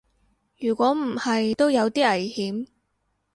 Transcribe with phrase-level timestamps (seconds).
[0.57, 2.65] 如果唔係都有啲危險